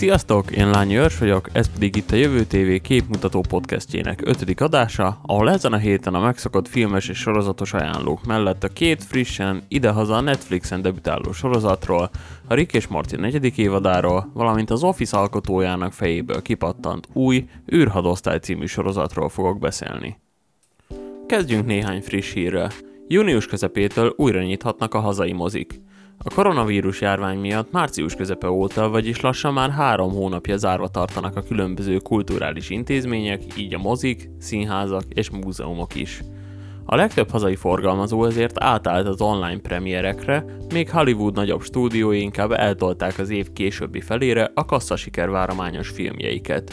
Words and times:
Sziasztok, 0.00 0.50
én 0.50 0.70
Lányi 0.70 0.96
Őrs 0.96 1.18
vagyok, 1.18 1.48
ez 1.52 1.72
pedig 1.72 1.96
itt 1.96 2.10
a 2.10 2.16
Jövő 2.16 2.44
TV 2.44 2.82
képmutató 2.82 3.40
podcastjének 3.48 4.20
ötödik 4.24 4.60
adása, 4.60 5.20
ahol 5.22 5.50
ezen 5.50 5.72
a 5.72 5.76
héten 5.76 6.14
a 6.14 6.20
megszokott 6.20 6.68
filmes 6.68 7.08
és 7.08 7.18
sorozatos 7.18 7.72
ajánlók 7.72 8.24
mellett 8.24 8.64
a 8.64 8.68
két 8.68 9.04
frissen, 9.04 9.62
idehaza 9.68 10.16
a 10.16 10.20
Netflixen 10.20 10.82
debütáló 10.82 11.32
sorozatról, 11.32 12.10
a 12.48 12.54
Rick 12.54 12.74
és 12.74 12.86
Morty 12.86 13.16
negyedik 13.16 13.58
évadáról, 13.58 14.30
valamint 14.34 14.70
az 14.70 14.82
Office 14.82 15.16
alkotójának 15.16 15.92
fejéből 15.92 16.42
kipattant 16.42 17.08
új 17.12 17.48
űrhadosztály 17.74 18.38
című 18.38 18.66
sorozatról 18.66 19.28
fogok 19.28 19.58
beszélni. 19.58 20.18
Kezdjünk 21.26 21.66
néhány 21.66 22.02
friss 22.02 22.32
hírrel. 22.32 22.70
Június 23.08 23.46
közepétől 23.46 24.14
újra 24.16 24.42
nyithatnak 24.42 24.94
a 24.94 25.00
hazai 25.00 25.32
mozik. 25.32 25.80
A 26.24 26.34
koronavírus 26.34 27.00
járvány 27.00 27.38
miatt 27.38 27.72
március 27.72 28.14
közepe 28.14 28.50
óta, 28.50 28.88
vagyis 28.88 29.20
lassan 29.20 29.52
már 29.52 29.70
három 29.70 30.12
hónapja 30.12 30.56
zárva 30.56 30.88
tartanak 30.88 31.36
a 31.36 31.42
különböző 31.42 31.96
kulturális 31.96 32.70
intézmények, 32.70 33.42
így 33.56 33.74
a 33.74 33.78
mozik, 33.78 34.30
színházak 34.38 35.02
és 35.08 35.30
múzeumok 35.30 35.94
is. 35.94 36.22
A 36.84 36.96
legtöbb 36.96 37.30
hazai 37.30 37.56
forgalmazó 37.56 38.24
ezért 38.24 38.62
átállt 38.62 39.06
az 39.06 39.20
online 39.20 39.60
premierekre, 39.60 40.44
még 40.72 40.90
Hollywood 40.90 41.34
nagyobb 41.34 41.62
stúdiói 41.62 42.20
inkább 42.20 42.52
eltolták 42.52 43.18
az 43.18 43.30
év 43.30 43.52
későbbi 43.52 44.00
felére 44.00 44.50
a 44.54 44.64
kasszasiker 44.64 45.30
várományos 45.30 45.88
filmjeiket. 45.88 46.72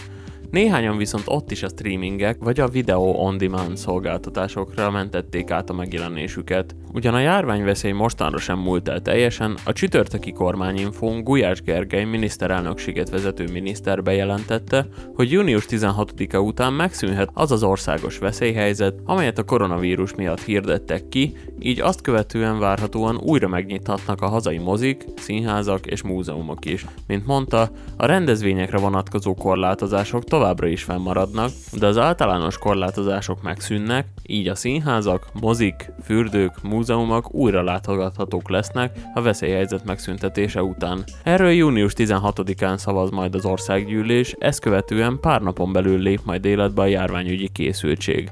Néhányan 0.51 0.97
viszont 0.97 1.23
ott 1.25 1.51
is 1.51 1.63
a 1.63 1.67
streamingek 1.67 2.37
vagy 2.39 2.59
a 2.59 2.67
video 2.67 3.01
on 3.01 3.37
demand 3.37 3.77
szolgáltatásokra 3.77 4.91
mentették 4.91 5.51
át 5.51 5.69
a 5.69 5.73
megjelenésüket. 5.73 6.75
Ugyan 6.93 7.13
a 7.13 7.19
járványveszély 7.19 7.91
mostanra 7.91 8.37
sem 8.37 8.59
múlt 8.59 8.87
el 8.87 9.01
teljesen, 9.01 9.57
a 9.65 9.73
csütörtöki 9.73 10.31
kormányinfón 10.31 11.23
Gulyás 11.23 11.61
Gergely 11.61 12.03
miniszterelnökséget 12.03 13.09
vezető 13.09 13.47
miniszter 13.51 14.03
bejelentette, 14.03 14.87
hogy 15.15 15.31
június 15.31 15.65
16-a 15.69 16.37
után 16.37 16.73
megszűnhet 16.73 17.29
az 17.33 17.51
az 17.51 17.63
országos 17.63 18.17
veszélyhelyzet, 18.17 18.99
amelyet 19.05 19.37
a 19.37 19.43
koronavírus 19.43 20.15
miatt 20.15 20.41
hirdettek 20.41 21.09
ki, 21.09 21.33
így 21.59 21.81
azt 21.81 22.01
követően 22.01 22.59
várhatóan 22.59 23.17
újra 23.17 23.47
megnyithatnak 23.47 24.21
a 24.21 24.27
hazai 24.27 24.57
mozik, 24.57 25.05
színházak 25.15 25.85
és 25.85 26.01
múzeumok 26.01 26.65
is. 26.65 26.85
Mint 27.07 27.25
mondta, 27.25 27.69
a 27.97 28.05
rendezvényekre 28.05 28.77
vonatkozó 28.77 29.33
korlátozások 29.33 30.23
továbbra 30.37 30.67
is 30.67 30.83
fennmaradnak, 30.83 31.49
de 31.71 31.87
az 31.87 31.97
általános 31.97 32.57
korlátozások 32.57 33.41
megszűnnek, 33.41 34.07
így 34.25 34.47
a 34.47 34.55
színházak, 34.55 35.27
mozik, 35.33 35.91
fürdők, 36.03 36.61
múzeumok 36.63 37.33
újra 37.33 37.63
látogathatók 37.63 38.49
lesznek 38.49 38.97
a 39.13 39.21
veszélyhelyzet 39.21 39.85
megszüntetése 39.85 40.63
után. 40.63 41.03
Erről 41.23 41.51
június 41.51 41.93
16-án 41.95 42.77
szavaz 42.77 43.09
majd 43.09 43.35
az 43.35 43.45
országgyűlés, 43.45 44.35
ezt 44.39 44.59
követően 44.59 45.19
pár 45.21 45.41
napon 45.41 45.71
belül 45.71 45.99
lép 45.99 46.19
majd 46.23 46.45
életbe 46.45 46.81
a 46.81 46.85
járványügyi 46.85 47.47
készültség. 47.47 48.31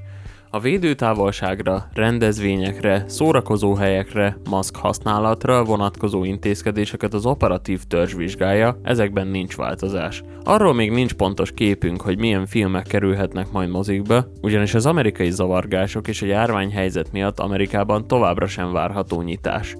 A 0.55 0.59
védőtávolságra, 0.59 1.87
rendezvényekre, 1.93 3.03
szórakozó 3.07 3.73
helyekre, 3.73 4.37
maszk 4.49 4.75
használatra 4.75 5.63
vonatkozó 5.63 6.23
intézkedéseket 6.23 7.13
az 7.13 7.25
operatív 7.25 7.83
törzs 7.83 8.13
vizsgálja, 8.13 8.79
ezekben 8.83 9.27
nincs 9.27 9.55
változás. 9.55 10.23
Arról 10.43 10.73
még 10.73 10.91
nincs 10.91 11.13
pontos 11.13 11.51
képünk, 11.51 12.01
hogy 12.01 12.17
milyen 12.17 12.45
filmek 12.45 12.87
kerülhetnek 12.87 13.51
majd 13.51 13.69
mozikba, 13.69 14.25
ugyanis 14.41 14.73
az 14.73 14.85
amerikai 14.85 15.31
zavargások 15.31 16.07
és 16.07 16.21
a 16.21 16.25
járványhelyzet 16.25 17.11
miatt 17.11 17.39
Amerikában 17.39 18.07
továbbra 18.07 18.47
sem 18.47 18.71
várható 18.71 19.21
nyitás. 19.21 19.75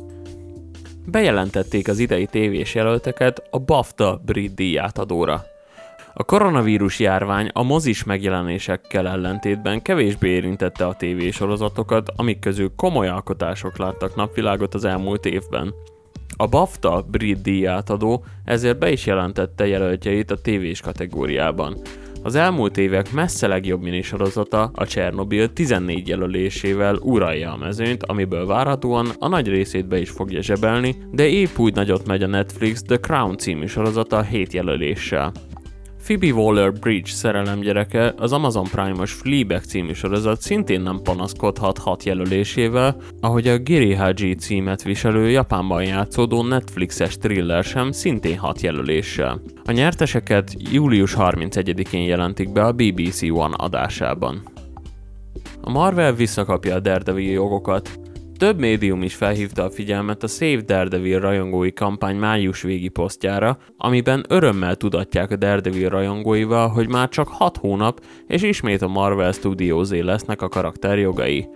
Bejelentették 1.06 1.88
az 1.88 2.00
idei 2.00 2.25
tévés 2.25 2.75
jelölteket 2.75 3.47
a 3.50 3.59
BAFTA 3.59 4.22
brit 4.25 4.56
díjátadóra. 4.56 5.44
A 6.18 6.24
koronavírus 6.24 7.00
járvány 7.00 7.50
a 7.53 7.64
mozis 7.64 8.03
megjelenésekkel 8.03 9.08
ellentétben 9.08 9.81
kevésbé 9.81 10.30
érintette 10.30 10.86
a 10.86 10.94
tévésorozatokat, 10.94 12.12
amik 12.16 12.40
közül 12.40 12.72
komoly 12.76 13.08
alkotások 13.08 13.78
láttak 13.78 14.16
napvilágot 14.16 14.74
az 14.74 14.86
elmúlt 14.86 15.25
évben. 15.25 15.74
A 16.38 16.48
BAFTA 16.48 17.06
brit 17.12 17.42
díjátadó 17.42 18.25
ezért 18.44 18.80
be 18.80 18.92
is 18.92 19.06
jelentette 19.06 19.68
jelöltjeit 19.68 20.31
a 20.31 20.42
tévés 20.42 20.81
kategóriában. 20.81 21.78
Az 22.24 22.36
elmúlt 22.36 22.78
évek 22.78 23.12
messze 23.12 23.48
legjobb 23.48 23.81
minisorozata, 23.81 24.72
a 24.74 24.86
Csernobil 24.86 25.54
14 25.54 26.08
jelölésével 26.08 26.96
uralja 26.96 27.52
a 27.52 27.58
mezőnyt, 27.58 28.04
amiből 28.04 28.46
várhatóan 28.46 29.08
a 29.20 29.28
nagy 29.28 29.48
részét 29.48 29.88
be 29.88 30.00
is 30.00 30.09
fogja 30.09 30.42
zsebelni, 30.42 30.96
de 31.12 31.28
épp 31.28 31.58
úgy 31.58 31.74
nagyot 31.74 32.08
megy 32.08 32.24
a 32.24 32.28
Netflix 32.28 32.81
The 32.81 32.98
Crown 32.98 33.38
című 33.38 33.66
sorozata 33.66 34.22
7 34.22 34.54
jelöléssel. 34.54 35.31
Phoebe 36.06 36.34
Waller-Bridge 36.34 37.12
szerelemgyereke 37.12 38.14
az 38.18 38.32
Amazon 38.32 38.64
Prime-os 38.64 39.14
Fleabag 39.14 39.64
című 39.64 39.94
sorozat 39.94 40.42
szintén 40.42 40.82
nem 40.82 41.00
panaszkodhat 41.04 41.78
hat 41.78 42.04
jelölésével, 42.04 42.96
ahogy 43.22 43.48
a 43.48 43.58
Giri 43.58 43.94
Haji 43.94 44.36
címet 44.36 44.84
viselő 44.84 45.30
Japánban 45.30 45.84
játszódó 45.84 46.44
Netflixes 46.44 47.18
thriller 47.18 47.64
sem 47.64 47.92
szintén 47.92 48.38
hat 48.38 48.62
jelöléssel. 48.62 49.42
A 49.64 49.72
nyerteseket 49.72 50.56
július 50.72 51.16
31-én 51.18 52.04
jelentik 52.04 52.52
be 52.52 52.66
a 52.66 52.72
BBC 52.72 53.22
One 53.22 53.56
adásában. 53.56 54.44
A 55.62 55.70
Marvel 55.70 56.14
visszakapja 56.14 56.76
a 56.76 56.80
Daredevil 56.80 57.32
jogokat, 57.32 58.00
több 58.38 58.59
médium 58.59 59.03
is 59.03 59.16
felhívta 59.16 59.63
a 59.63 59.69
figyelmet 59.69 60.23
a 60.23 60.28
Save 60.28 60.62
Daredevil 60.62 61.19
rajongói 61.19 61.73
kampány 61.73 62.16
május 62.16 62.62
végi 62.62 62.88
posztjára, 62.88 63.57
amiben 63.78 64.25
örömmel 64.29 64.75
tudatják 64.75 65.31
a 65.31 65.35
Daredevil 65.35 65.90
rajongóival, 65.90 66.68
hogy 66.68 66.90
már 66.90 67.09
csak 67.09 67.28
6 67.28 67.57
hónap, 67.57 68.01
és 68.28 68.41
ismét 68.41 68.81
a 68.81 68.88
Marvel 68.88 69.31
Studiosé 69.31 70.00
lesznek 70.00 70.41
a 70.41 70.50
karakter 70.50 71.00
jogai. 71.00 71.47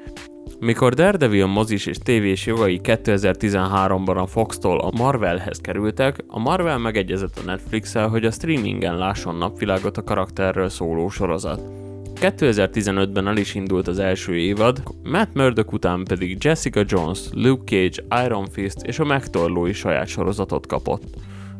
Mikor 0.59 0.93
Daredevil 0.93 1.45
mozis 1.45 1.85
és 1.85 1.97
tévés 1.97 2.45
jogai 2.45 2.79
2013-ban 2.83 4.17
a 4.17 4.27
Fox-tól 4.27 4.79
a 4.79 4.91
Marvelhez 4.97 5.57
kerültek, 5.57 6.23
a 6.27 6.39
Marvel 6.39 6.77
megegyezett 6.77 7.37
a 7.37 7.45
netflix 7.45 7.93
hogy 7.93 8.25
a 8.25 8.31
streamingen 8.31 8.97
lásson 8.97 9.35
napvilágot 9.35 9.97
a 9.97 10.03
karakterről 10.03 10.69
szóló 10.69 11.09
sorozat. 11.09 11.78
2015-ben 12.21 13.27
el 13.27 13.37
is 13.37 13.55
indult 13.55 13.87
az 13.87 13.99
első 13.99 14.35
évad, 14.35 14.83
Matt 15.03 15.33
Murdock 15.33 15.73
után 15.73 16.03
pedig 16.03 16.37
Jessica 16.43 16.83
Jones, 16.87 17.19
Luke 17.31 17.63
Cage, 17.65 18.23
Iron 18.25 18.45
Fist 18.51 18.81
és 18.81 18.99
a 18.99 19.05
megtorló 19.05 19.65
is 19.65 19.77
saját 19.77 20.07
sorozatot 20.07 20.67
kapott. 20.67 21.03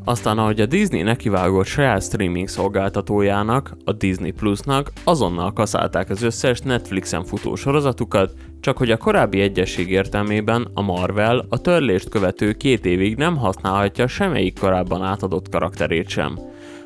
Aztán 0.04 0.38
ahogy 0.38 0.62
a 0.62 0.66
Disney 0.66 1.02
nekivágott 1.02 1.66
saját 1.66 2.04
streaming 2.04 2.48
szolgáltatójának, 2.48 3.78
a 3.84 3.92
Disney 3.92 4.32
Plusnak, 4.32 4.92
azonnal 5.04 5.54
kaszálták 5.54 6.10
az 6.10 6.22
összes 6.22 6.60
Netflixen 6.60 7.24
futó 7.24 7.56
sorozatukat, 7.56 8.34
csak 8.60 8.78
hogy 8.78 8.92
a 8.92 8.98
korábbi 8.98 9.42
egyesség 9.42 9.90
értelmében 9.90 10.68
a 10.74 10.82
Marvel 10.82 11.46
a 11.50 11.62
törlést 11.62 12.10
követő 12.10 12.54
két 12.54 12.86
évig 12.86 13.16
nem 13.16 13.38
használhatja 13.38 14.08
semmelyik 14.08 14.60
korábban 14.60 15.04
átadott 15.04 15.50
karakterét 15.50 16.10
sem. 16.10 16.40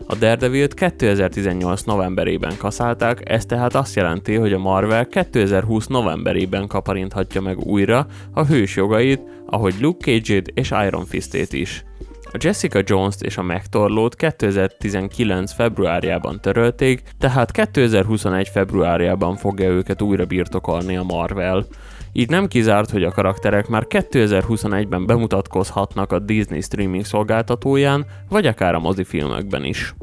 A 0.08 0.16
Daredevil-t 0.16 0.74
2018 0.74 1.82
novemberében 1.82 2.58
kaszálták, 2.58 3.30
ez 3.30 3.46
tehát 3.46 3.76
azt 3.76 3.96
jelenti, 3.96 4.36
hogy 4.36 4.54
a 4.54 4.58
Marvel 4.58 5.08
2020 5.08 5.88
novemberében 5.88 6.68
kaparinthatja 6.68 7.42
meg 7.42 7.60
újra 7.60 8.08
a 8.32 8.46
hős 8.46 8.76
jogait, 8.76 9.22
ahogy 9.46 9.76
Luke 9.80 10.12
Cage-ét 10.12 10.52
és 10.54 10.72
Iron 10.86 11.06
Fist-ét 11.06 11.54
is. 11.54 11.84
A 12.24 12.38
Jessica 12.40 12.82
Jones-t 12.84 13.22
és 13.22 13.38
a 13.38 13.42
megtorlót 13.42 14.16
2019 14.16 15.54
februárjában 15.54 16.42
törölték, 16.42 17.02
tehát 17.20 17.52
2021 17.52 18.48
februárjában 18.48 19.36
fogja 19.36 19.70
őket 19.70 20.02
újra 20.02 20.26
birtokolni 20.26 20.98
a 20.98 21.04
Marvel. 21.04 21.66
Így 22.16 22.30
nem 22.30 22.48
kizárt, 22.48 22.90
hogy 22.90 23.04
a 23.04 23.12
karakterek 23.12 23.68
már 23.68 23.86
2021-ben 23.90 25.06
bemutatkozhatnak 25.06 26.12
a 26.12 26.20
Disney 26.20 26.62
streaming 26.62 27.06
szolgáltatóján, 27.06 28.06
vagy 28.30 28.46
akár 28.46 28.76
a 28.76 28.80
mozifilmekben 28.80 29.64
is. 29.64 29.96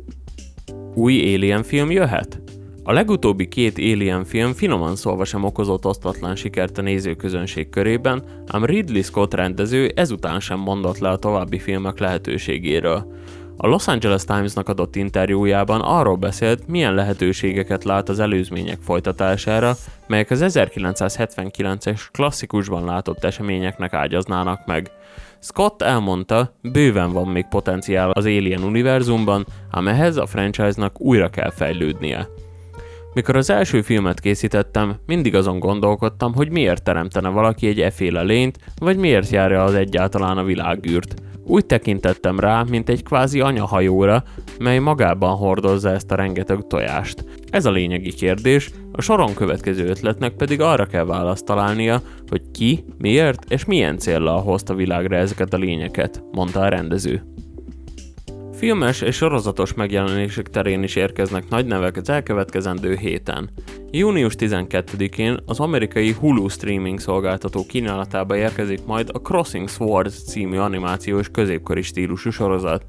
Új 0.95 1.35
Alien 1.35 1.63
film 1.63 1.91
jöhet? 1.91 2.41
A 2.83 2.93
legutóbbi 2.93 3.49
két 3.49 3.79
Alien 3.79 4.25
film 4.25 4.53
finoman 4.53 4.97
szólva 4.97 5.25
sem 5.25 5.45
okozott 5.45 5.87
osztatlan 5.87 6.37
sikert 6.37 6.79
a 6.79 6.83
nézőközönség 6.83 7.69
körében, 7.69 8.25
ám 8.47 8.65
Ridley 8.65 9.03
Scott 9.03 9.35
rendező 9.35 9.93
ezután 9.95 10.41
sem 10.41 10.59
mondott 10.59 10.99
le 10.99 11.09
a 11.09 11.19
további 11.19 11.59
filmek 11.59 11.99
lehetőségéről. 11.99 13.13
A 13.63 13.67
Los 13.67 13.87
Angeles 13.89 14.25
Times-nak 14.25 14.69
adott 14.69 14.97
interjújában 14.97 15.81
arról 15.81 16.17
beszélt, 16.17 16.67
milyen 16.69 16.95
lehetőségeket 16.95 17.85
lát 17.85 18.09
az 18.09 18.19
előzmények 18.19 18.79
folytatására, 18.83 19.75
melyek 20.07 20.31
az 20.31 20.45
1979-es 20.47 22.01
klasszikusban 22.11 22.85
látott 22.85 23.25
eseményeknek 23.25 23.93
ágyaznának 23.93 24.67
meg. 24.67 24.91
Scott 25.41 25.83
elmondta, 25.83 26.55
bőven 26.63 27.13
van 27.13 27.29
még 27.29 27.47
potenciál 27.49 28.11
az 28.11 28.25
Alien 28.25 28.63
univerzumban, 28.63 29.47
ám 29.71 29.89
ehhez 29.89 30.17
a 30.17 30.27
franchise-nak 30.27 31.01
újra 31.01 31.29
kell 31.29 31.51
fejlődnie. 31.51 32.29
Mikor 33.15 33.37
az 33.37 33.51
első 33.51 33.83
filmet 33.83 34.21
készítettem, 34.21 34.97
mindig 35.07 35.35
azon 35.35 35.59
gondolkodtam, 35.59 36.35
hogy 36.35 36.51
miért 36.51 36.83
teremtene 36.83 37.29
valaki 37.29 37.67
egy 37.67 37.81
eféle 37.81 38.23
lényt, 38.23 38.59
vagy 38.79 38.97
miért 38.97 39.31
járja 39.31 39.65
az 39.65 39.75
egyáltalán 39.75 40.39
a 40.39 40.45
világűrt. 40.45 41.15
Úgy 41.51 41.67
tekintettem 41.67 42.41
rá, 42.41 42.63
mint 42.69 42.89
egy 42.89 43.03
kvázi 43.03 43.41
anyahajóra, 43.41 44.23
mely 44.59 44.79
magában 44.79 45.37
hordozza 45.37 45.91
ezt 45.91 46.11
a 46.11 46.15
rengeteg 46.15 46.67
tojást. 46.67 47.25
Ez 47.51 47.65
a 47.65 47.71
lényegi 47.71 48.13
kérdés, 48.13 48.71
a 48.93 49.01
soron 49.01 49.35
következő 49.35 49.87
ötletnek 49.87 50.33
pedig 50.33 50.61
arra 50.61 50.87
kell 50.87 51.05
választ 51.05 51.45
találnia, 51.45 52.03
hogy 52.29 52.43
ki, 52.53 52.85
miért 52.99 53.45
és 53.49 53.65
milyen 53.65 53.99
célral 53.99 54.43
hozta 54.43 54.75
világra 54.75 55.17
ezeket 55.17 55.53
a 55.53 55.57
lényeket, 55.57 56.23
mondta 56.33 56.61
a 56.61 56.69
rendező. 56.69 57.23
Filmes 58.61 59.01
és 59.01 59.17
sorozatos 59.17 59.75
megjelenések 59.75 60.49
terén 60.49 60.83
is 60.83 60.97
érkeznek 60.97 61.49
nagy 61.49 61.67
nevek 61.67 61.97
az 61.97 62.09
elkövetkezendő 62.09 62.95
héten. 62.95 63.51
Június 63.91 64.35
12-én 64.39 65.39
az 65.47 65.61
amerikai 65.61 66.13
Hulu 66.13 66.49
streaming 66.49 67.01
szolgáltató 67.01 67.67
kínálatába 67.67 68.37
érkezik 68.37 68.85
majd 68.87 69.11
a 69.13 69.19
Crossing 69.19 69.69
Swords 69.69 70.23
című 70.25 70.57
animációs 70.57 71.29
középkori 71.29 71.83
stílusú 71.83 72.31
sorozat. 72.31 72.85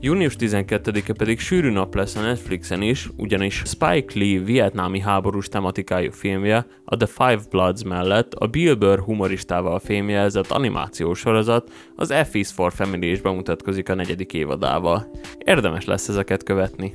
Június 0.00 0.36
12-e 0.38 1.12
pedig 1.12 1.40
sűrű 1.40 1.70
nap 1.70 1.94
lesz 1.94 2.16
a 2.16 2.20
Netflixen 2.20 2.82
is, 2.82 3.08
ugyanis 3.16 3.62
Spike 3.64 4.18
Lee 4.18 4.40
vietnámi 4.40 5.00
háborús 5.00 5.48
tematikájú 5.48 6.10
filmje, 6.10 6.66
a 6.84 6.96
The 6.96 7.06
Five 7.06 7.40
Bloods 7.50 7.82
mellett 7.82 8.34
a 8.34 8.46
Bill 8.46 8.74
Burr 8.74 8.98
humoristával 8.98 9.78
fémjelzett 9.78 10.50
animációs 10.50 11.18
sorozat, 11.18 11.70
az 11.96 12.14
F 12.28 12.34
is 12.34 12.50
for 12.50 12.72
Family 12.72 13.10
is 13.10 13.20
bemutatkozik 13.20 13.88
a 13.88 13.94
negyedik 13.94 14.32
évadával. 14.32 15.10
Érdemes 15.38 15.84
lesz 15.84 16.08
ezeket 16.08 16.42
követni. 16.42 16.94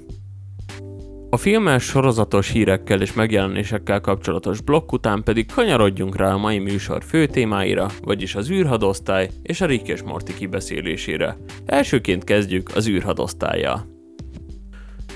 A 1.34 1.38
filmes 1.38 1.84
sorozatos 1.84 2.50
hírekkel 2.50 3.02
és 3.02 3.14
megjelenésekkel 3.14 4.02
kapcsolatos 4.02 4.62
blokk 4.62 4.92
után 4.92 5.24
pedig 5.24 5.52
kanyarodjunk 5.52 6.16
rá 6.16 6.34
a 6.34 6.38
mai 6.38 6.60
műsor 6.60 7.04
fő 7.04 7.26
témáira, 7.26 7.88
vagyis 8.02 8.36
az 8.36 8.50
űrhadosztály 8.50 9.30
és 9.44 9.62
a 9.62 9.66
Rick 9.66 9.88
és 9.88 10.02
Morty 10.02 10.34
kibeszélésére. 10.34 11.38
Elsőként 11.66 12.24
kezdjük 12.24 12.76
az 12.76 12.88
űrhadosztályjal. 12.88 13.86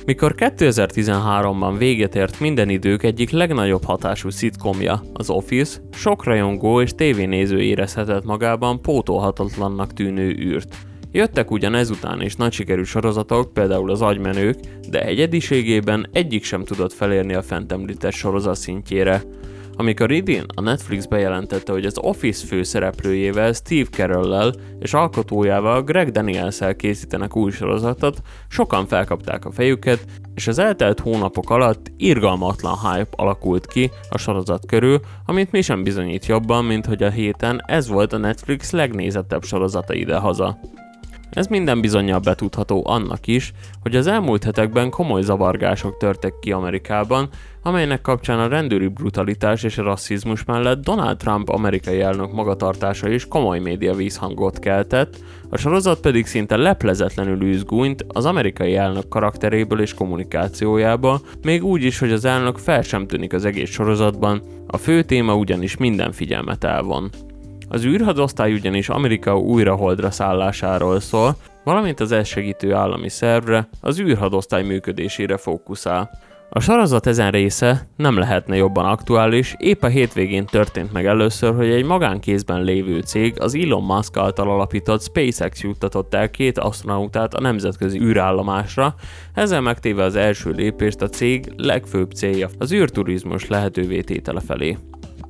Mikor 0.06 0.36
2013-ban 0.38 1.75
véget 1.78 2.16
ért 2.16 2.40
minden 2.40 2.69
idők 2.69 3.04
egyik 3.04 3.30
legnagyobb 3.30 3.84
hatású 3.84 4.30
szitkomja, 4.30 5.02
az 5.14 5.30
Office, 5.30 5.80
sok 5.92 6.24
rajongó 6.24 6.81
és 6.81 6.92
tévénéző 6.96 7.62
érezhetett 7.62 8.24
magában 8.24 8.81
pótolhatatlannak 8.81 9.94
tűnő 9.94 10.30
űrt. 10.30 10.75
Jöttek 11.18 11.52
ugyan 11.52 11.75
ezután 11.75 12.22
is 12.22 12.36
nagy 12.36 12.52
sikerű 12.52 12.84
sorozatok, 12.84 13.54
például 13.54 13.92
az 13.92 14.02
agymenők, 14.02 14.60
de 14.90 15.06
egyediségében 15.06 16.08
egyik 16.12 16.44
sem 16.44 16.64
tudott 16.64 16.94
felérni 16.94 17.34
a 17.34 17.42
fent 17.42 17.72
említett 17.72 18.12
sorozat 18.12 18.56
szintjére. 18.56 19.24
Amikor 19.75 20.12
idén 20.12 20.46
a 20.56 20.62
Netflix 20.62 21.06
bejelentette, 21.06 21.72
hogy 21.72 21.86
az 21.86 21.98
Office 21.98 22.46
főszereplőjével, 22.46 23.54
Steve 23.54 23.90
Carell-lel 23.90 24.54
és 24.80 24.94
alkotójával 24.94 25.84
Greg 25.84 26.12
daniels 26.12 26.60
készítenek 26.75 27.36
új 27.36 27.52
sorozatot, 27.52 28.22
sokan 28.48 28.88
felkapták 28.88 29.46
a 29.46 29.52
fejüket, 29.52 30.06
és 30.36 30.48
az 30.48 30.60
eltelt 30.60 31.00
hónapok 31.00 31.50
alatt 31.50 31.92
irgalmatlan 31.98 32.78
hype 32.80 33.10
alakult 33.12 33.66
ki 33.66 33.92
a 34.10 34.18
sorozat 34.18 34.66
körül, 34.66 35.00
amit 35.25 35.52
mi 35.52 35.62
sem 35.62 35.84
bizonyít 35.84 36.25
jobban, 36.25 36.66
mint 36.66 36.86
hogy 36.86 37.04
a 37.04 37.10
héten 37.10 37.62
ez 37.66 37.88
volt 37.88 38.14
a 38.14 38.18
Netflix 38.18 38.72
legnézettebb 38.72 39.44
sorozata 39.44 39.94
idehaza. 39.94 40.60
Ez 41.29 41.47
minden 41.47 41.81
bizonyal 41.81 42.19
betudható 42.19 42.83
annak 42.85 43.27
is, 43.27 43.53
hogy 43.81 43.95
az 43.95 44.07
elmúlt 44.07 44.44
hetekben 44.44 44.89
komoly 44.89 45.21
zavargások 45.21 45.97
törtek 45.97 46.33
ki 46.39 46.51
Amerikában, 46.51 47.29
amelynek 47.63 48.01
kapcsán 48.01 48.39
a 48.39 48.47
rendőri 48.47 48.88
brutalitás 48.88 49.63
és 49.63 49.77
a 49.77 49.83
rasszizmus 49.83 50.44
mellett 50.44 50.83
Donald 50.83 51.18
Trump 51.18 51.50
amerikai 51.50 52.01
elnök 52.01 52.31
magatartása 52.31 53.09
is 53.09 53.27
komoly 53.27 53.59
média 53.59 53.94
vízhangot 53.94 54.59
keltett, 54.59 55.18
a 55.50 55.57
sorozat 55.57 56.00
pedig 56.00 56.25
szinte 56.25 56.56
leplezetlenül 56.56 57.44
űzgúnyt 57.44 58.06
az 58.07 58.25
amerikai 58.25 58.75
elnök 58.75 59.07
karakteréből 59.07 59.81
és 59.81 59.94
kommunikációjába, 59.94 61.21
még 61.41 61.63
úgy 61.63 61.83
is, 61.83 62.00
hogy 62.00 62.12
az 62.12 62.25
elnök 62.25 62.57
fel 62.57 62.81
sem 62.81 63.07
tűnik 63.07 63.33
az 63.33 63.45
egész 63.45 63.69
sorozatban, 63.69 64.41
a 64.68 64.77
fő 64.77 65.03
téma 65.03 65.35
ugyanis 65.35 65.77
minden 65.77 66.12
figyelmet 66.12 66.63
elvon. 66.63 67.09
Az 67.69 67.86
űrhadosztály 67.86 68.54
ugyanis 68.54 68.90
Amerika 68.90 69.38
újraholdra 69.40 70.12
szállásáról 70.12 71.00
szól, 71.00 71.36
valamint 71.64 72.00
az 72.00 72.12
elsegítő 72.12 72.74
állami 72.74 73.10
szervre, 73.10 73.68
az 73.81 74.00
űrhadosztály 74.00 74.64
működésére 74.64 75.38
fókuszál. 75.38 76.10
A 76.50 76.60
sorozat 76.60 77.08
ezen 77.08 77.31
része 77.31 77.88
nem 77.96 78.18
lehetne 78.18 78.56
jobban 78.56 78.86
aktuális, 78.86 79.56
épp 79.58 79.84
a 79.84 79.88
hétvégén 79.88 80.46
történt 80.46 80.94
meg 80.94 81.06
először, 81.06 81.56
hogy 81.56 81.69
egy 81.69 81.86
magánkézben 81.86 82.64
lévő 82.64 83.00
cég, 83.00 83.42
az 83.42 83.56
Elon 83.56 83.84
Musk 83.84 84.18
által 84.18 84.50
alapított 84.50 85.02
SpaceX 85.02 85.62
juttatott 85.64 86.14
el 86.14 86.30
két 86.30 86.58
astronautát 86.58 87.34
a 87.34 87.42
nemzetközi 87.42 88.00
űrállomásra, 88.00 88.96
ezzel 89.34 89.62
megtéve 89.62 90.04
az 90.04 90.16
első 90.16 90.52
lépést 90.52 91.02
a 91.02 91.10
cég 91.10 91.54
legfőbb 91.58 92.12
célja, 92.12 92.50
az 92.58 92.72
űrturizmus 92.72 93.48
lehetővé 93.48 94.02
tétele 94.02 94.40
felé. 94.40 94.78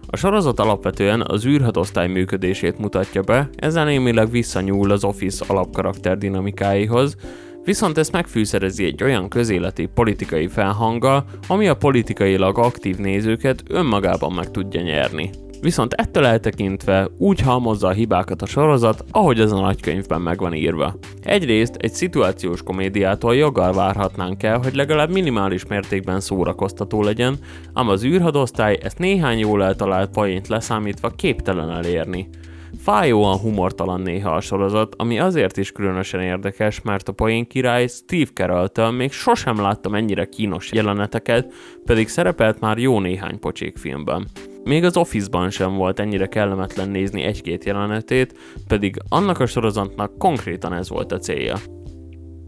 A 0.10 0.18
sorozat 0.18 0.60
alapvetően 0.60 1.24
az 1.28 1.46
űrhadosztály 1.46 2.08
működését 2.08 2.78
mutatja 2.78 3.22
be, 3.22 3.50
ezzel 3.56 3.86
némileg 3.86 4.30
visszanyúl 4.30 4.92
az 4.92 5.04
Office 5.04 5.46
alapkarakter 5.48 6.18
dinamikáihoz, 6.18 7.16
viszont 7.64 7.98
ezt 7.98 8.12
megfűszerezi 8.12 8.86
egy 8.86 9.04
olyan 9.04 9.30
közéleti 9.30 9.86
politikai 9.94 10.48
felhanggal, 10.48 11.26
ami 11.48 11.68
a 11.68 11.76
politikailag 11.76 12.58
aktív 12.58 12.98
nézőket 12.98 13.64
önmagában 13.68 14.34
meg 14.34 14.52
tudja 14.52 14.82
nyerni. 14.82 15.30
Viszont 15.62 15.94
ettől 15.94 16.26
eltekintve 16.26 17.08
úgy 17.18 17.40
halmozza 17.40 17.88
a 17.88 17.92
hibákat 17.92 18.42
a 18.42 18.46
sorozat, 18.46 19.04
ahogy 19.12 19.40
ez 19.40 19.52
a 19.52 19.60
nagykönyvben 19.60 20.22
meg 20.22 20.40
van 20.40 20.54
írva. 20.54 20.96
Egyrészt 21.24 21.76
egy 21.76 21.94
szituációs 21.94 22.64
komédiától 22.64 23.36
joggal 23.36 23.74
várhatnánk 23.74 24.44
el, 24.44 24.58
hogy 24.58 24.76
legalább 24.76 25.12
minimális 25.12 25.66
mértékben 25.66 26.20
szórakoztató 26.20 27.04
legyen, 27.04 27.38
ám 27.74 27.90
az 27.90 28.04
űrhadosztály 28.04 28.78
ezt 28.82 28.98
néhány 28.98 29.40
jól 29.40 29.64
eltalált 29.64 30.10
poént 30.10 30.48
leszámítva 30.48 31.10
képtelen 31.10 31.72
elérni. 31.72 32.30
Fájóan 32.78 33.38
humortalan 33.38 34.02
néha 34.02 34.32
a 34.32 34.42
sorozat, 34.42 34.96
ami 34.98 35.20
azért 35.20 35.58
is 35.58 35.72
különösen 35.72 36.22
érdekes, 36.22 36.82
mert 36.82 37.08
a 37.08 37.12
poén 37.12 37.48
király 37.48 37.88
Steve 37.88 38.30
carell 38.34 38.92
még 38.92 39.12
sosem 39.12 39.62
láttam 39.62 39.96
ennyire 39.96 40.26
kínos 40.26 40.72
jeleneteket, 40.72 41.54
pedig 41.86 42.08
szerepelt 42.08 42.60
már 42.60 42.78
jó 42.78 43.00
néhány 43.00 43.40
pocsék 43.40 43.78
filmben. 43.78 44.28
Még 44.68 44.84
az 44.84 44.98
Office-ban 44.98 45.50
sem 45.50 45.76
volt 45.76 46.00
ennyire 46.00 46.28
kellemetlen 46.28 46.90
nézni 46.90 47.24
egy-két 47.24 47.66
jelenetét, 47.66 48.38
pedig 48.68 48.96
annak 49.10 49.40
a 49.40 49.46
sorozatnak 49.46 50.18
konkrétan 50.18 50.74
ez 50.74 50.90
volt 50.90 51.12
a 51.12 51.18
célja. 51.18 51.56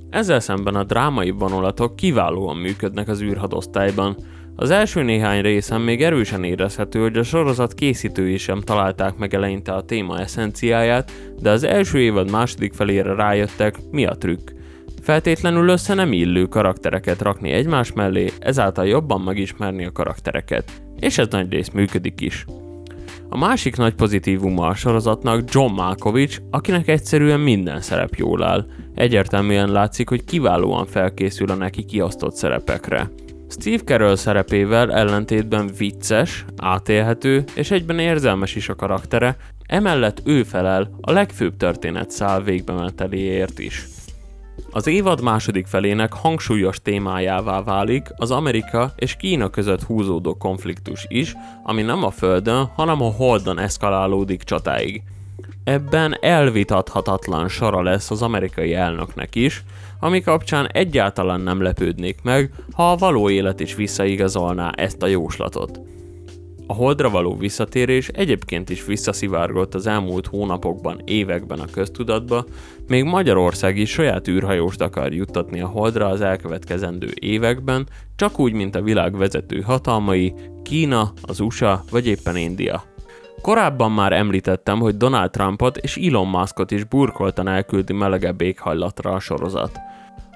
Ezzel 0.10 0.40
szemben 0.40 0.76
a 0.76 0.84
drámai 0.84 1.30
vonulatok 1.30 1.96
kiválóan 1.96 2.58
működnek 2.58 3.08
az 3.08 3.22
űrhadosztályban. 3.22 4.18
Az 4.56 4.70
első 4.70 5.04
néhány 5.04 5.42
részen 5.42 5.82
még 5.82 6.04
erősen 6.04 6.44
érezhető, 6.44 7.02
hogy 7.02 7.18
a 7.18 7.24
sorozat 7.24 7.74
készítői 7.74 8.38
sem 8.38 8.62
találták 8.62 9.18
meg 9.18 9.34
eleinte 9.34 9.72
a 9.72 9.84
téma 9.84 10.20
eszenciáját, 10.20 11.12
de 11.42 11.50
az 11.50 11.64
első 11.64 12.00
évad 12.00 12.32
második 12.32 12.74
felére 12.74 13.14
rájöttek, 13.14 13.76
mi 13.92 14.06
a 14.06 14.16
trükk. 14.16 14.50
Feltétlenül 15.02 15.70
össze 15.70 15.94
nem 15.94 16.12
illő 16.12 16.46
karaktereket 16.46 17.22
rakni 17.22 17.52
egymás 17.52 17.94
mellé, 17.94 18.32
ezáltal 18.40 18.88
jobban 18.88 19.22
megismerni 19.22 19.86
a 19.86 19.92
karaktereket 19.92 20.82
és 21.00 21.18
ez 21.18 21.28
nagy 21.30 21.52
rész 21.52 21.70
működik 21.70 22.22
is. 22.22 22.46
A 23.30 23.38
másik 23.38 23.76
nagy 23.76 23.94
pozitívuma 23.94 24.68
a 24.68 24.76
sorozatnak 24.76 25.44
John 25.54 25.74
Malkovich, 25.74 26.42
akinek 26.52 26.88
egyszerűen 26.88 27.40
minden 27.40 27.82
szerep 27.82 28.16
jól 28.16 28.44
áll. 28.44 28.66
Egyértelműen 28.96 29.72
látszik, 29.72 30.10
hogy 30.10 30.24
kiválóan 30.24 30.86
felkészül 30.86 31.52
a 31.52 31.56
neki 31.56 31.86
kiosztott 31.86 32.36
szerepekre. 32.36 33.12
Steve 33.50 33.84
Carell 33.84 34.16
szerepével 34.16 34.94
ellentétben 34.94 35.70
vicces, 35.78 36.46
átélhető 36.58 37.44
és 37.56 37.72
egyben 37.72 38.00
érzelmes 38.00 38.56
is 38.56 38.70
a 38.70 38.76
karaktere, 38.76 39.38
emellett 39.66 40.22
ő 40.26 40.44
felel 40.44 40.90
a 41.02 41.12
legfőbb 41.12 41.58
történet 41.58 42.12
szál 42.12 42.42
végbemeteléért 42.42 43.60
is. 43.60 43.88
Az 44.72 44.88
évad 44.88 45.22
második 45.22 45.68
felének 45.68 46.14
hangsúlyos 46.14 46.82
témájává 46.82 47.64
válik 47.64 48.08
az 48.16 48.32
Amerika 48.32 48.94
és 48.96 49.16
Kína 49.16 49.50
között 49.50 49.84
húzódó 49.84 50.38
konfliktus 50.38 51.06
is, 51.08 51.36
ami 51.64 51.82
nem 51.82 52.04
a 52.04 52.10
Földön, 52.10 52.66
hanem 52.76 53.02
a 53.02 53.12
Holdon 53.12 53.60
eszkalálódik 53.60 54.44
csatáig. 54.44 55.04
Ebben 55.64 56.18
elvitathatatlan 56.22 57.48
sora 57.48 57.82
lesz 57.82 58.12
az 58.12 58.22
amerikai 58.22 58.74
elnöknek 58.74 59.36
is, 59.36 59.64
ami 60.00 60.22
kapcsán 60.22 60.68
egyáltalán 60.68 61.42
nem 61.42 61.62
lepődnék 61.62 62.22
meg, 62.24 62.52
ha 62.74 62.92
a 62.92 62.96
való 62.96 63.30
élet 63.30 63.60
is 63.60 63.76
visszaigazolná 63.76 64.70
ezt 64.70 65.04
a 65.04 65.08
jóslatot. 65.08 65.80
A 66.72 66.74
holdra 66.74 67.10
való 67.10 67.36
visszatérés 67.36 68.08
egyébként 68.08 68.70
is 68.70 68.86
visszaszivárgott 68.86 69.74
az 69.74 69.88
elmúlt 69.88 70.28
hónapokban, 70.28 71.02
években 71.06 71.60
a 71.60 71.66
köztudatba, 71.72 72.46
még 72.88 73.04
Magyarország 73.04 73.78
is 73.78 73.90
saját 73.90 74.28
űrhajóst 74.28 74.82
akar 74.82 75.14
juttatni 75.14 75.62
a 75.62 75.68
holdra 75.68 76.08
az 76.08 76.22
elkövetkezendő 76.22 77.10
években, 77.20 77.88
csak 78.16 78.40
úgy, 78.40 78.54
mint 78.54 78.76
a 78.76 78.82
világ 78.82 79.18
vezető 79.18 79.62
hatalmai, 79.62 80.34
Kína, 80.64 81.12
az 81.22 81.40
USA 81.40 81.84
vagy 81.92 82.08
éppen 82.08 82.38
India. 82.38 82.84
Korábban 83.42 83.92
már 83.92 84.14
említettem, 84.14 84.80
hogy 84.80 84.98
Donald 84.98 85.32
Trumpot 85.32 85.78
és 85.78 85.98
Elon 85.98 86.28
Muskot 86.28 86.72
is 86.72 86.84
burkoltan 86.84 87.48
elküldi 87.48 87.94
melegebb 87.94 88.42
éghajlatra 88.42 89.12
a 89.12 89.20
sorozat. 89.20 89.80